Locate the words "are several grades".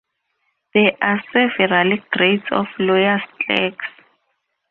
0.99-2.45